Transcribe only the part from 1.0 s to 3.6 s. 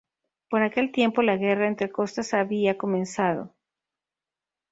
la guerra entre costas había comenzado.